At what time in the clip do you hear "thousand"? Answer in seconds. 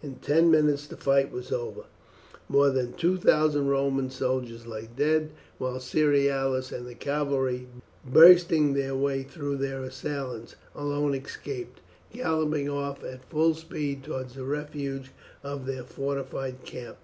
3.16-3.66